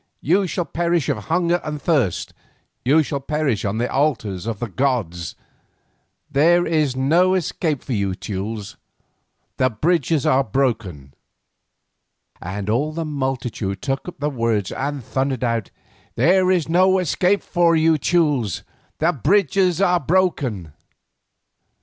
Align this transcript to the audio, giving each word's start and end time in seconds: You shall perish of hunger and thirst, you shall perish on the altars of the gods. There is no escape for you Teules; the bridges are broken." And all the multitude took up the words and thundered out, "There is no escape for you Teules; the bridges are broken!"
You 0.21 0.47
shall 0.47 0.65
perish 0.65 1.09
of 1.09 1.25
hunger 1.25 1.61
and 1.63 1.79
thirst, 1.79 2.33
you 2.83 3.03
shall 3.03 3.19
perish 3.19 3.63
on 3.63 3.77
the 3.77 3.87
altars 3.87 4.47
of 4.47 4.57
the 4.57 4.67
gods. 4.67 5.35
There 6.31 6.65
is 6.65 6.95
no 6.95 7.35
escape 7.35 7.83
for 7.83 7.93
you 7.93 8.15
Teules; 8.15 8.77
the 9.57 9.69
bridges 9.69 10.25
are 10.25 10.43
broken." 10.43 11.13
And 12.41 12.67
all 12.67 12.91
the 12.93 13.05
multitude 13.05 13.83
took 13.83 14.07
up 14.07 14.17
the 14.19 14.31
words 14.31 14.71
and 14.71 15.03
thundered 15.03 15.43
out, 15.43 15.69
"There 16.15 16.49
is 16.49 16.67
no 16.67 16.97
escape 16.97 17.43
for 17.43 17.75
you 17.75 17.99
Teules; 17.99 18.63
the 18.97 19.13
bridges 19.13 19.79
are 19.79 19.99
broken!" 19.99 20.73